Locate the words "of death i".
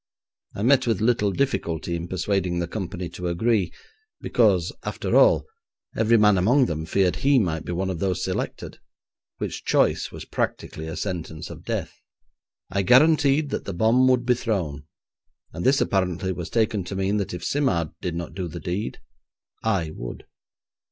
11.51-12.81